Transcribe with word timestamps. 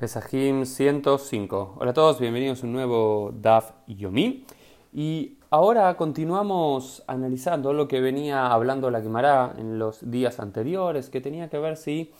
Pesajim 0.00 0.64
105. 0.64 1.74
Hola 1.78 1.90
a 1.90 1.92
todos, 1.92 2.18
bienvenidos 2.18 2.62
a 2.62 2.66
un 2.66 2.72
nuevo 2.72 3.34
DAF 3.34 3.72
Yomi. 3.86 4.46
Y 4.94 5.36
ahora 5.50 5.94
continuamos 5.98 7.04
analizando 7.06 7.74
lo 7.74 7.86
que 7.86 8.00
venía 8.00 8.46
hablando 8.46 8.90
la 8.90 9.02
Gemara 9.02 9.54
en 9.58 9.78
los 9.78 10.10
días 10.10 10.40
anteriores, 10.40 11.10
que 11.10 11.20
tenía 11.20 11.50
que 11.50 11.58
ver 11.58 11.76
si, 11.76 12.12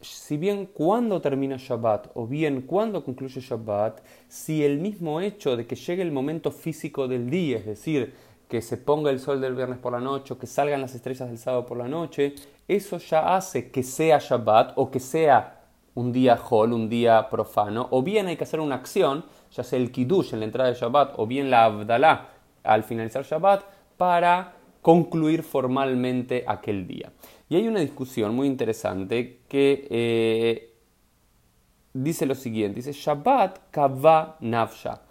si 0.00 0.38
bien 0.38 0.64
cuando 0.64 1.20
termina 1.20 1.58
Shabbat 1.58 2.12
o 2.14 2.26
bien 2.26 2.62
cuando 2.62 3.04
concluye 3.04 3.42
Shabbat, 3.42 4.00
si 4.28 4.64
el 4.64 4.78
mismo 4.78 5.20
hecho 5.20 5.54
de 5.54 5.66
que 5.66 5.76
llegue 5.76 6.00
el 6.00 6.12
momento 6.12 6.50
físico 6.50 7.08
del 7.08 7.28
día, 7.28 7.58
es 7.58 7.66
decir, 7.66 8.14
que 8.48 8.62
se 8.62 8.78
ponga 8.78 9.10
el 9.10 9.20
sol 9.20 9.38
del 9.38 9.54
viernes 9.54 9.78
por 9.78 9.92
la 9.92 10.00
noche 10.00 10.32
o 10.32 10.38
que 10.38 10.46
salgan 10.46 10.80
las 10.80 10.94
estrellas 10.94 11.28
del 11.28 11.36
sábado 11.36 11.66
por 11.66 11.76
la 11.76 11.88
noche, 11.88 12.36
eso 12.66 12.96
ya 12.96 13.36
hace 13.36 13.70
que 13.70 13.82
sea 13.82 14.18
Shabbat 14.18 14.72
o 14.76 14.90
que 14.90 14.98
sea 14.98 15.58
un 15.94 16.12
día 16.12 16.38
hol, 16.48 16.72
un 16.72 16.88
día 16.88 17.28
profano, 17.28 17.88
o 17.90 18.02
bien 18.02 18.26
hay 18.26 18.36
que 18.36 18.44
hacer 18.44 18.60
una 18.60 18.76
acción, 18.76 19.24
ya 19.50 19.62
sea 19.62 19.78
el 19.78 19.92
kiddush 19.92 20.32
en 20.32 20.40
la 20.40 20.46
entrada 20.46 20.70
de 20.70 20.78
Shabbat, 20.78 21.14
o 21.16 21.26
bien 21.26 21.50
la 21.50 21.64
abdalá 21.64 22.28
al 22.62 22.84
finalizar 22.84 23.24
Shabbat, 23.24 23.64
para 23.96 24.54
concluir 24.80 25.42
formalmente 25.42 26.44
aquel 26.46 26.86
día. 26.86 27.12
Y 27.48 27.56
hay 27.56 27.68
una 27.68 27.80
discusión 27.80 28.34
muy 28.34 28.46
interesante 28.46 29.40
que 29.48 29.86
eh, 29.90 30.74
dice 31.92 32.26
lo 32.26 32.34
siguiente, 32.34 32.76
dice 32.76 32.92
Shabbat 32.92 33.70
kava 33.70 34.36
nafsha, 34.40 35.02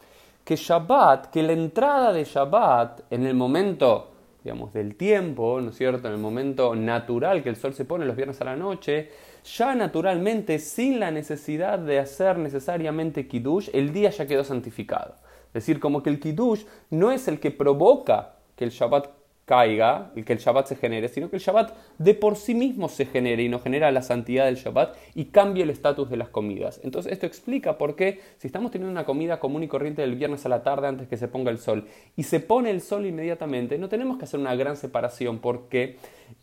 que 0.44 0.56
Shabbat, 0.56 1.28
que 1.28 1.44
la 1.44 1.54
entrada 1.54 2.12
de 2.12 2.24
Shabbat 2.24 3.12
en 3.12 3.28
el 3.28 3.36
momento 3.36 4.11
digamos, 4.44 4.74
del 4.74 4.96
tiempo, 4.96 5.62
¿no 5.62 5.70
es 5.70 5.78
cierto?, 5.78 6.08
en 6.08 6.14
el 6.16 6.20
momento 6.20 6.76
natural 6.76 7.44
que 7.44 7.50
el 7.50 7.56
sol 7.56 7.74
se 7.74 7.86
pone 7.86 8.06
los 8.06 8.16
viernes 8.16 8.42
a 8.42 8.46
la 8.46 8.56
noche, 8.56 9.10
ya 9.44 9.76
naturalmente, 9.76 10.60
sin 10.60 11.00
la 11.00 11.12
necesidad 11.12 11.80
de 11.80 12.00
hacer 12.00 12.38
necesariamente 12.38 13.28
kiddush, 13.28 13.70
el 13.74 13.94
día 13.94 14.10
ya 14.10 14.28
quedó 14.28 14.44
santificado. 14.44 15.16
Es 15.48 15.54
decir, 15.54 15.80
como 15.80 16.02
que 16.02 16.10
el 16.10 16.20
kiddush 16.20 16.64
no 16.90 17.12
es 17.12 17.28
el 17.28 17.40
que 17.40 17.52
provoca 17.52 18.36
que 18.56 18.64
el 18.64 18.72
Shabbat 18.72 19.21
caiga 19.52 20.14
y 20.16 20.24
que 20.24 20.32
el 20.32 20.40
Shabbat 20.40 20.66
se 20.66 20.78
genere, 20.78 21.10
sino 21.10 21.30
que 21.30 21.36
el 21.36 21.42
Shabbat 21.42 21.76
de 21.98 22.14
por 22.14 22.38
sí 22.38 22.56
mismo 22.56 22.88
se 22.88 23.06
genere 23.06 23.44
y 23.44 23.50
no 23.50 23.60
genera 23.60 23.92
la 23.92 24.02
santidad 24.02 24.46
del 24.46 24.56
Shabbat 24.56 24.96
y 25.14 25.26
cambia 25.26 25.66
el 25.66 25.70
estatus 25.70 26.10
de 26.10 26.16
las 26.16 26.30
comidas. 26.30 26.80
Entonces 26.86 27.12
esto 27.12 27.26
explica 27.26 27.78
por 27.78 27.98
qué 27.98 28.22
si 28.38 28.48
estamos 28.48 28.72
teniendo 28.72 28.94
una 28.94 29.04
comida 29.04 29.42
común 29.42 29.62
y 29.64 29.68
corriente 29.68 30.04
del 30.04 30.16
viernes 30.16 30.46
a 30.46 30.50
la 30.50 30.64
tarde 30.64 30.88
antes 30.88 31.10
que 31.10 31.18
se 31.18 31.28
ponga 31.28 31.52
el 31.52 31.58
sol 31.58 31.86
y 32.16 32.24
se 32.24 32.40
pone 32.40 32.70
el 32.70 32.80
sol 32.80 33.06
inmediatamente, 33.06 33.78
no 33.78 33.90
tenemos 33.90 34.18
que 34.18 34.24
hacer 34.24 34.40
una 34.40 34.56
gran 34.56 34.78
separación 34.78 35.40
porque 35.40 35.98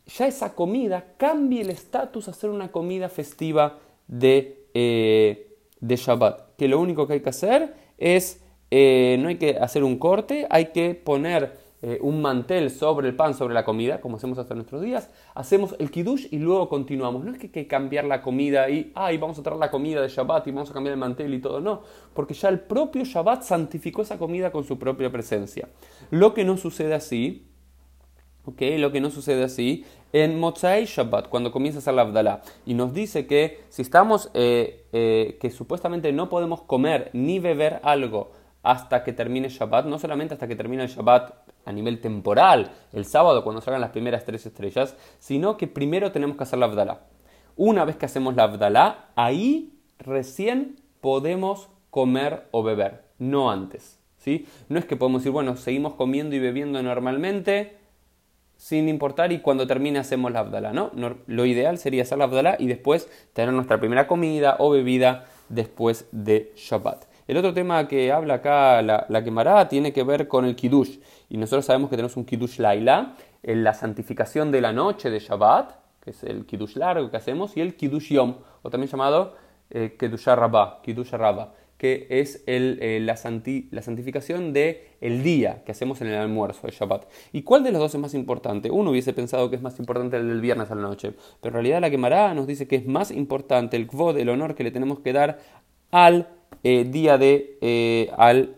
ya 0.04 0.26
esa 0.26 0.54
comida 0.54 1.14
cambia 1.16 1.62
el 1.62 1.70
estatus 1.70 2.28
a 2.28 2.34
ser 2.34 2.50
una 2.50 2.70
comida 2.70 3.08
festiva 3.08 3.78
de, 4.06 4.66
eh, 4.74 5.56
de 5.80 5.96
Shabbat. 5.96 6.56
Que 6.58 6.68
lo 6.68 6.78
único 6.78 7.06
que 7.06 7.14
hay 7.14 7.20
que 7.20 7.30
hacer 7.30 7.72
es, 7.96 8.42
eh, 8.70 9.16
no 9.18 9.28
hay 9.28 9.36
que 9.36 9.56
hacer 9.56 9.82
un 9.82 9.96
corte, 9.96 10.46
hay 10.50 10.66
que 10.72 10.94
poner 10.94 11.67
eh, 11.80 11.98
un 12.02 12.20
mantel 12.20 12.70
sobre 12.70 13.06
el 13.06 13.14
pan, 13.14 13.34
sobre 13.34 13.54
la 13.54 13.64
comida, 13.64 14.00
como 14.00 14.16
hacemos 14.16 14.36
hasta 14.38 14.54
nuestros 14.54 14.82
días, 14.82 15.10
hacemos 15.34 15.76
el 15.78 15.92
kiddush 15.92 16.26
y 16.32 16.38
luego 16.38 16.68
continuamos. 16.68 17.24
No 17.24 17.30
es 17.30 17.38
que 17.38 17.46
hay 17.46 17.52
que 17.52 17.66
cambiar 17.68 18.04
la 18.04 18.20
comida 18.20 18.68
y, 18.68 18.90
ay, 18.96 19.16
vamos 19.16 19.38
a 19.38 19.44
traer 19.44 19.60
la 19.60 19.70
comida 19.70 20.02
de 20.02 20.08
Shabbat 20.08 20.46
y 20.48 20.50
vamos 20.50 20.70
a 20.70 20.74
cambiar 20.74 20.94
el 20.94 20.98
mantel 20.98 21.32
y 21.32 21.40
todo, 21.40 21.60
no, 21.60 21.82
porque 22.14 22.34
ya 22.34 22.48
el 22.48 22.58
propio 22.58 23.04
Shabbat 23.04 23.42
santificó 23.42 24.02
esa 24.02 24.18
comida 24.18 24.50
con 24.50 24.64
su 24.64 24.76
propia 24.76 25.12
presencia. 25.12 25.68
Lo 26.10 26.34
que 26.34 26.44
no 26.44 26.56
sucede 26.56 26.94
así, 26.94 27.46
¿ok? 28.44 28.60
Lo 28.78 28.90
que 28.90 29.00
no 29.00 29.10
sucede 29.10 29.44
así 29.44 29.84
en 30.12 30.40
Motzai 30.40 30.84
Shabbat, 30.84 31.28
cuando 31.28 31.52
comienza 31.52 31.78
a 31.78 31.80
hacer 31.80 31.94
la 31.94 32.02
Abdalá. 32.02 32.42
Y 32.66 32.74
nos 32.74 32.92
dice 32.92 33.26
que 33.26 33.60
si 33.68 33.82
estamos, 33.82 34.30
eh, 34.34 34.86
eh, 34.92 35.38
que 35.40 35.50
supuestamente 35.50 36.12
no 36.12 36.28
podemos 36.28 36.62
comer 36.62 37.10
ni 37.12 37.38
beber 37.38 37.80
algo 37.84 38.32
hasta 38.64 39.04
que 39.04 39.12
termine 39.12 39.48
Shabbat, 39.48 39.86
no 39.86 39.98
solamente 39.98 40.34
hasta 40.34 40.48
que 40.48 40.56
termine 40.56 40.82
el 40.82 40.88
Shabbat 40.88 41.47
a 41.68 41.72
nivel 41.72 42.00
temporal, 42.00 42.70
el 42.94 43.04
sábado 43.04 43.44
cuando 43.44 43.60
salgan 43.60 43.82
las 43.82 43.90
primeras 43.90 44.24
tres 44.24 44.46
estrellas, 44.46 44.96
sino 45.18 45.58
que 45.58 45.66
primero 45.66 46.12
tenemos 46.12 46.38
que 46.38 46.44
hacer 46.44 46.58
la 46.58 46.64
Abdalá. 46.64 47.00
Una 47.56 47.84
vez 47.84 47.96
que 47.96 48.06
hacemos 48.06 48.34
la 48.34 48.44
Abdalá, 48.44 49.10
ahí 49.16 49.74
recién 49.98 50.80
podemos 51.02 51.68
comer 51.90 52.46
o 52.52 52.62
beber, 52.62 53.04
no 53.18 53.50
antes. 53.50 54.00
¿sí? 54.16 54.46
No 54.70 54.78
es 54.78 54.86
que 54.86 54.96
podemos 54.96 55.20
decir, 55.20 55.32
bueno, 55.32 55.56
seguimos 55.56 55.92
comiendo 55.92 56.34
y 56.34 56.38
bebiendo 56.38 56.82
normalmente, 56.82 57.76
sin 58.56 58.88
importar 58.88 59.30
y 59.32 59.40
cuando 59.40 59.66
termine 59.66 59.98
hacemos 59.98 60.32
la 60.32 60.40
Abdalá, 60.40 60.72
¿no? 60.72 60.90
Lo 61.26 61.44
ideal 61.44 61.76
sería 61.76 62.02
hacer 62.02 62.16
la 62.16 62.24
Abdalá 62.24 62.56
y 62.58 62.66
después 62.66 63.10
tener 63.34 63.52
nuestra 63.52 63.78
primera 63.78 64.06
comida 64.06 64.56
o 64.58 64.70
bebida 64.70 65.26
después 65.50 66.06
de 66.12 66.50
Shabbat. 66.56 67.04
El 67.28 67.36
otro 67.36 67.52
tema 67.52 67.86
que 67.86 68.10
habla 68.10 68.34
acá 68.34 68.80
la, 68.80 69.04
la 69.06 69.68
tiene 69.68 69.92
que 69.92 70.02
ver 70.02 70.28
con 70.28 70.46
el 70.46 70.56
Kiddush. 70.56 70.96
Y 71.28 71.36
nosotros 71.36 71.66
sabemos 71.66 71.90
que 71.90 71.96
tenemos 71.96 72.16
un 72.16 72.24
Kiddush 72.24 72.58
Laila, 72.58 73.16
en 73.42 73.62
la 73.62 73.74
santificación 73.74 74.50
de 74.50 74.62
la 74.62 74.72
noche 74.72 75.10
de 75.10 75.18
Shabbat, 75.18 75.72
que 76.00 76.10
es 76.10 76.24
el 76.24 76.46
Kiddush 76.46 76.76
largo 76.76 77.10
que 77.10 77.18
hacemos, 77.18 77.54
y 77.54 77.60
el 77.60 77.76
Kiddush 77.76 78.14
Yom, 78.14 78.36
o 78.62 78.70
también 78.70 78.90
llamado 78.90 79.34
eh, 79.68 79.94
Kiddush 79.98 80.24
Rabbah, 80.24 80.80
que 81.76 82.06
es 82.08 82.42
eh, 82.46 82.98
la, 83.02 83.12
la, 83.12 83.82
santificación 83.82 84.54
del 84.54 84.78
el 85.02 85.22
día 85.22 85.62
que 85.66 85.72
hacemos 85.72 86.00
en 86.00 86.06
el 86.06 86.14
almuerzo 86.14 86.66
de 86.66 86.72
Shabbat. 86.72 87.10
¿Y 87.32 87.42
cuál 87.42 87.62
de 87.62 87.72
los 87.72 87.80
dos 87.82 87.94
es 87.94 88.00
más 88.00 88.14
importante? 88.14 88.70
Uno 88.70 88.90
hubiese 88.90 89.12
pensado 89.12 89.50
que 89.50 89.56
es 89.56 89.62
más 89.62 89.78
importante 89.78 90.16
el 90.16 90.28
del 90.28 90.40
viernes 90.40 90.70
a 90.70 90.74
la 90.74 90.80
noche, 90.80 91.12
pero 91.42 91.50
en 91.50 91.52
realidad 91.52 91.82
la 91.82 91.90
Gemara 91.90 92.32
nos 92.32 92.46
dice 92.46 92.66
que 92.66 92.76
es 92.76 92.86
más 92.86 93.10
importante 93.10 93.76
el 93.76 93.86
kvod, 93.86 94.16
el 94.16 94.30
honor 94.30 94.54
que 94.54 94.64
le 94.64 94.70
tenemos 94.70 95.00
que 95.00 95.12
dar 95.12 95.38
al 95.90 96.28
eh, 96.62 96.84
día 96.84 97.18
de 97.18 97.58
eh, 97.60 98.10
al, 98.16 98.56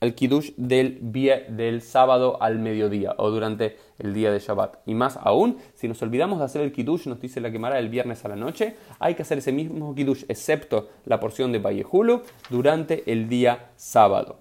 al 0.00 0.14
kiddush 0.14 0.52
del, 0.56 0.98
del 1.02 1.82
sábado 1.82 2.38
al 2.40 2.58
mediodía 2.58 3.14
o 3.18 3.30
durante 3.30 3.76
el 3.98 4.14
día 4.14 4.32
de 4.32 4.38
Shabbat. 4.38 4.78
Y 4.86 4.94
más 4.94 5.18
aún, 5.22 5.58
si 5.74 5.88
nos 5.88 6.00
olvidamos 6.02 6.38
de 6.38 6.46
hacer 6.46 6.62
el 6.62 6.72
kiddush, 6.72 7.06
nos 7.06 7.20
dice 7.20 7.40
la 7.40 7.50
quemara 7.50 7.78
el 7.78 7.88
viernes 7.88 8.24
a 8.24 8.28
la 8.28 8.36
noche, 8.36 8.76
hay 8.98 9.14
que 9.14 9.22
hacer 9.22 9.38
ese 9.38 9.52
mismo 9.52 9.94
kiddush, 9.94 10.24
excepto 10.28 10.88
la 11.04 11.20
porción 11.20 11.52
de 11.52 11.58
Vallejulu, 11.58 12.22
durante 12.48 13.10
el 13.10 13.28
día 13.28 13.70
sábado. 13.76 14.38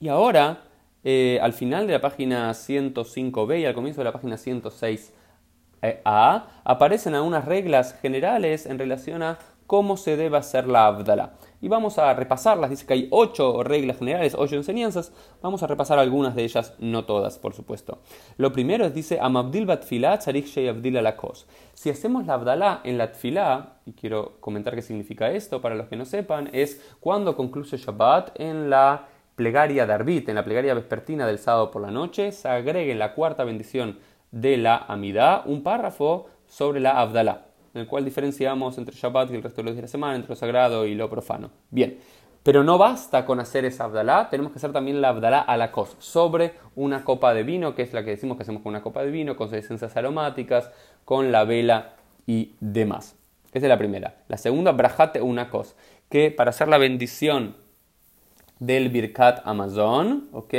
Y 0.00 0.08
ahora, 0.08 0.62
eh, 1.04 1.38
al 1.42 1.52
final 1.52 1.86
de 1.86 1.92
la 1.92 2.00
página 2.00 2.50
105b 2.50 3.60
y 3.60 3.66
al 3.66 3.74
comienzo 3.74 4.00
de 4.00 4.06
la 4.06 4.12
página 4.12 4.36
106a, 4.36 6.44
aparecen 6.64 7.14
algunas 7.14 7.44
reglas 7.44 7.98
generales 8.00 8.64
en 8.64 8.78
relación 8.78 9.22
a 9.22 9.38
cómo 9.70 9.96
se 9.96 10.16
debe 10.16 10.36
hacer 10.36 10.66
la 10.66 10.88
Abdala. 10.88 11.34
Y 11.60 11.68
vamos 11.68 11.96
a 11.98 12.12
repasarlas, 12.12 12.70
dice 12.70 12.84
que 12.86 12.94
hay 12.94 13.08
ocho 13.12 13.62
reglas 13.62 13.98
generales, 13.98 14.34
ocho 14.36 14.56
enseñanzas, 14.56 15.12
vamos 15.42 15.62
a 15.62 15.68
repasar 15.68 16.00
algunas 16.00 16.34
de 16.34 16.42
ellas, 16.42 16.74
no 16.80 17.04
todas, 17.04 17.38
por 17.38 17.54
supuesto. 17.54 18.00
Lo 18.36 18.52
primero 18.52 18.84
es, 18.84 18.94
dice, 18.94 19.20
Amabdil 19.20 19.66
batfilá 19.66 20.18
tzarik 20.18 20.48
abdil 20.68 20.96
alakos. 20.96 21.46
Si 21.72 21.88
hacemos 21.88 22.26
la 22.26 22.34
Abdalá 22.34 22.80
en 22.82 22.98
la 22.98 23.12
tfilá, 23.12 23.74
y 23.86 23.92
quiero 23.92 24.40
comentar 24.40 24.74
qué 24.74 24.82
significa 24.82 25.30
esto 25.30 25.60
para 25.60 25.76
los 25.76 25.86
que 25.86 25.94
no 25.94 26.04
sepan, 26.04 26.50
es 26.52 26.84
cuando 26.98 27.36
concluye 27.36 27.76
Shabbat 27.76 28.40
en 28.40 28.70
la 28.70 29.06
plegaria 29.36 29.86
de 29.86 29.92
Arbit, 29.92 30.28
en 30.30 30.34
la 30.34 30.44
plegaria 30.44 30.74
vespertina 30.74 31.28
del 31.28 31.38
sábado 31.38 31.70
por 31.70 31.80
la 31.80 31.92
noche, 31.92 32.32
se 32.32 32.48
agregue 32.48 32.90
en 32.90 32.98
la 32.98 33.14
cuarta 33.14 33.44
bendición 33.44 34.00
de 34.32 34.56
la 34.56 34.78
Amidá 34.78 35.44
un 35.46 35.62
párrafo 35.62 36.26
sobre 36.48 36.80
la 36.80 37.00
Abdalá 37.00 37.49
en 37.74 37.80
el 37.82 37.86
cual 37.86 38.04
diferenciamos 38.04 38.78
entre 38.78 38.94
Shabbat 38.94 39.30
y 39.30 39.34
el 39.34 39.42
resto 39.42 39.62
de 39.62 39.64
los 39.64 39.74
días 39.74 39.82
de 39.82 39.88
la 39.88 39.88
semana, 39.88 40.16
entre 40.16 40.30
lo 40.30 40.36
sagrado 40.36 40.86
y 40.86 40.94
lo 40.94 41.08
profano. 41.08 41.50
Bien, 41.70 41.98
pero 42.42 42.64
no 42.64 42.78
basta 42.78 43.26
con 43.26 43.38
hacer 43.38 43.64
esa 43.64 43.84
Abdalá, 43.84 44.28
tenemos 44.30 44.52
que 44.52 44.58
hacer 44.58 44.72
también 44.72 45.00
la 45.00 45.10
Abdalá 45.10 45.40
a 45.40 45.56
la 45.56 45.72
sobre 45.98 46.54
una 46.74 47.04
copa 47.04 47.34
de 47.34 47.42
vino, 47.42 47.74
que 47.74 47.82
es 47.82 47.92
la 47.92 48.02
que 48.02 48.10
decimos 48.10 48.36
que 48.36 48.44
hacemos 48.44 48.62
con 48.62 48.70
una 48.70 48.82
copa 48.82 49.02
de 49.02 49.10
vino, 49.10 49.36
con 49.36 49.48
sus 49.48 49.58
esencias 49.58 49.96
aromáticas, 49.96 50.70
con 51.04 51.32
la 51.32 51.44
vela 51.44 51.96
y 52.26 52.54
demás. 52.60 53.16
Esa 53.52 53.66
es 53.66 53.68
la 53.68 53.78
primera. 53.78 54.22
La 54.28 54.36
segunda, 54.36 54.72
brajate 54.72 55.20
una 55.20 55.50
cos, 55.50 55.76
que 56.08 56.30
para 56.30 56.50
hacer 56.50 56.68
la 56.68 56.78
bendición 56.78 57.56
del 58.60 58.90
Birkat 58.90 59.40
Amazon, 59.44 60.28
¿ok? 60.32 60.54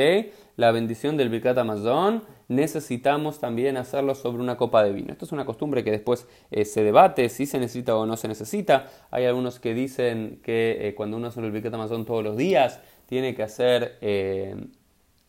La 0.57 0.71
bendición 0.71 1.15
del 1.15 1.29
Birkat 1.29 1.57
Amazon 1.57 2.23
necesitamos 2.49 3.39
también 3.39 3.77
hacerlo 3.77 4.13
sobre 4.13 4.43
una 4.43 4.57
copa 4.57 4.83
de 4.83 4.91
vino. 4.91 5.13
Esto 5.13 5.23
es 5.23 5.31
una 5.31 5.45
costumbre 5.45 5.83
que 5.83 5.91
después 5.91 6.27
eh, 6.49 6.65
se 6.65 6.83
debate 6.83 7.29
si 7.29 7.45
se 7.45 7.59
necesita 7.59 7.95
o 7.95 8.05
no 8.05 8.17
se 8.17 8.27
necesita. 8.27 8.87
Hay 9.09 9.25
algunos 9.25 9.59
que 9.59 9.73
dicen 9.73 10.41
que 10.43 10.89
eh, 10.89 10.95
cuando 10.95 11.15
uno 11.15 11.27
hace 11.27 11.39
el 11.39 11.51
Birkat 11.51 11.73
Amazon 11.73 12.05
todos 12.05 12.23
los 12.23 12.35
días, 12.35 12.81
tiene 13.05 13.35
que 13.35 13.43
hacer 13.43 13.97
eh, 14.01 14.55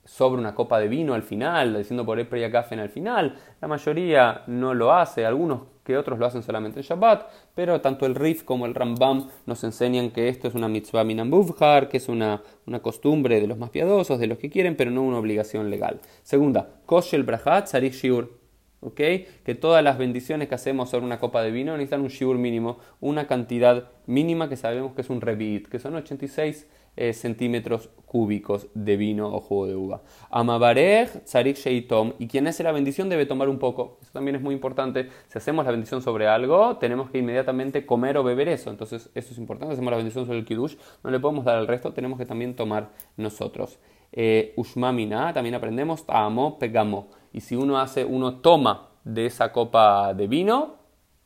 sobre 0.05 0.41
una 0.41 0.55
copa 0.55 0.79
de 0.79 0.89
vino 0.89 1.15
al 1.15 1.23
final, 1.23 1.77
diciendo 1.77 2.05
por 2.05 2.19
y 2.19 2.51
café 2.51 2.75
al 2.81 2.89
final. 2.89 3.37
La 3.61 3.69
mayoría 3.69 4.43
no 4.47 4.75
lo 4.75 4.93
hace, 4.93 5.25
algunos 5.25 5.73
que 5.85 5.97
otros 5.97 6.19
lo 6.19 6.27
hacen 6.27 6.43
solamente 6.43 6.81
en 6.81 6.85
Shabbat, 6.85 7.29
pero 7.55 7.81
tanto 7.81 8.07
el 8.07 8.15
Rif 8.15 8.45
como 8.45 8.67
el 8.67 8.75
Rambam 8.75 9.29
nos 9.47 9.65
enseñan 9.65 10.11
que 10.11 10.29
esto 10.29 10.49
es 10.49 10.55
una 10.55 10.69
mitzvah 10.69 11.05
minambuvhar, 11.05 11.89
que 11.89 11.97
es 11.97 12.09
una, 12.09 12.43
una, 12.67 12.81
costumbre 12.81 13.41
de 13.41 13.47
los 13.49 13.59
más 13.59 13.71
piadosos, 13.71 14.19
de 14.19 14.29
los 14.29 14.39
que 14.39 14.51
quieren, 14.51 14.77
pero 14.77 14.91
no 14.91 15.03
una 15.03 15.19
obligación 15.19 15.71
legal. 15.71 16.01
Segunda, 16.23 16.69
koshel 16.87 17.25
brahat 17.25 17.67
sarich 17.67 17.95
shiur. 17.95 18.42
¿Ok? 18.83 19.01
Que 19.45 19.57
todas 19.59 19.83
las 19.83 19.97
bendiciones 19.97 20.49
que 20.49 20.55
hacemos 20.55 20.91
sobre 20.91 21.07
una 21.07 21.19
copa 21.19 21.43
de 21.43 21.51
vino 21.51 21.73
necesitan 21.73 22.03
un 22.03 22.09
shiur 22.09 22.37
mínimo, 22.37 22.79
una 23.01 23.27
cantidad 23.27 23.91
mínima 24.07 24.49
que 24.49 24.57
sabemos 24.57 24.93
que 24.93 25.01
es 25.01 25.11
un 25.11 25.21
revit, 25.21 25.69
que 25.69 25.79
son 25.79 25.95
86 25.95 26.69
eh, 26.95 27.15
centímetros 27.15 27.89
cúbicos 28.05 28.67
de 28.75 28.99
vino 28.99 29.35
o 29.35 29.41
jugo 29.41 29.67
de 29.67 29.77
uva. 29.77 30.03
Amabarej, 30.31 31.25
tzarik 31.25 31.57
sheitom, 31.57 32.13
y 32.19 32.29
quien 32.29 32.47
hace 32.47 32.63
la 32.63 32.73
bendición 32.73 33.09
debe 33.09 33.25
tomar 33.25 33.49
un 33.49 33.59
poco. 33.59 33.99
Eso 34.03 34.11
también 34.13 34.37
es 34.37 34.43
muy 34.43 34.55
importante. 34.55 35.09
Si 35.29 35.39
hacemos 35.39 35.65
la 35.65 35.71
bendición 35.71 36.03
sobre 36.03 36.29
algo, 36.29 36.77
tenemos 36.77 37.11
que 37.11 37.19
inmediatamente 37.19 37.87
comer 37.87 38.19
o 38.19 38.23
beber 38.23 38.49
eso. 38.49 38.69
Entonces, 38.69 39.09
eso 39.15 39.33
es 39.33 39.39
importante. 39.39 39.73
Hacemos 39.73 39.91
la 39.91 39.97
bendición 39.97 40.27
sobre 40.27 40.41
el 40.41 40.45
kiddush, 40.45 40.75
no 41.03 41.11
le 41.11 41.19
podemos 41.19 41.47
dar 41.47 41.57
al 41.57 41.67
resto, 41.67 41.95
tenemos 41.95 42.19
que 42.19 42.27
también 42.27 42.55
tomar 42.55 42.91
nosotros. 43.17 43.79
Eh, 44.13 44.53
ushmamina, 44.57 45.33
también 45.33 45.55
aprendemos 45.55 46.05
amo, 46.09 46.59
pegamo. 46.59 47.09
Y 47.33 47.41
si 47.41 47.57
uno 47.57 47.79
hace, 47.79 48.05
uno 48.05 48.37
toma 48.37 48.89
de 49.05 49.27
esa 49.27 49.53
copa 49.53 50.15
de 50.15 50.27
vino, 50.27 50.77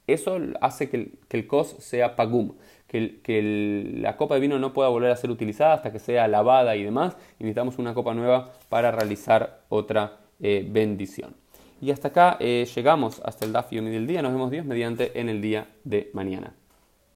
eso 0.07 0.39
hace 0.61 0.89
que 0.89 1.19
el, 1.31 1.47
kos 1.47 1.77
sea 1.81 2.15
pagum 2.15 2.53
que, 2.87 3.93
la 3.99 4.17
copa 4.17 4.35
de 4.35 4.41
vino 4.41 4.59
no 4.59 4.73
pueda 4.73 4.89
volver 4.89 5.11
a 5.11 5.17
ser 5.17 5.31
utilizada 5.31 5.75
hasta 5.75 5.93
que 5.93 5.99
sea 5.99 6.29
lavada 6.29 6.77
y 6.77 6.85
demás. 6.85 7.17
Y 7.39 7.45
necesitamos 7.45 7.79
una 7.79 7.95
copa 7.95 8.15
nueva 8.15 8.53
para 8.69 8.91
realizar 8.91 9.63
otra 9.69 10.19
eh, 10.41 10.67
bendición. 10.69 11.35
Y 11.81 11.91
hasta 11.91 12.09
acá 12.09 12.37
eh, 12.41 12.67
llegamos 12.75 13.21
hasta 13.25 13.45
el 13.45 13.53
Daf 13.53 13.71
del 13.71 14.07
día. 14.07 14.23
Nos 14.23 14.33
vemos 14.33 14.51
Dios 14.51 14.65
mediante 14.65 15.19
en 15.21 15.29
el 15.29 15.43
día 15.43 15.67
de 15.85 16.11
mañana. 16.15 16.55